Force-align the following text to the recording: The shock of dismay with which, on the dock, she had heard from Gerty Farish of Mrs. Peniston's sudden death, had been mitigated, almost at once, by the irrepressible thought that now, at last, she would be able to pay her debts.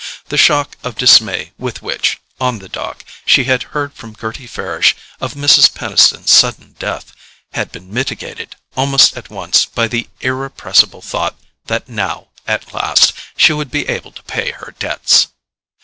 The 0.29 0.35
shock 0.35 0.77
of 0.83 0.97
dismay 0.97 1.51
with 1.59 1.83
which, 1.83 2.17
on 2.39 2.57
the 2.57 2.67
dock, 2.67 3.05
she 3.23 3.43
had 3.43 3.61
heard 3.77 3.93
from 3.93 4.15
Gerty 4.15 4.47
Farish 4.47 4.95
of 5.19 5.35
Mrs. 5.35 5.71
Peniston's 5.75 6.31
sudden 6.31 6.75
death, 6.79 7.13
had 7.53 7.71
been 7.71 7.93
mitigated, 7.93 8.55
almost 8.75 9.15
at 9.15 9.29
once, 9.29 9.65
by 9.67 9.87
the 9.87 10.09
irrepressible 10.21 11.03
thought 11.03 11.35
that 11.65 11.87
now, 11.87 12.29
at 12.47 12.73
last, 12.73 13.13
she 13.37 13.53
would 13.53 13.69
be 13.69 13.87
able 13.87 14.11
to 14.13 14.23
pay 14.23 14.49
her 14.49 14.73
debts. 14.79 15.27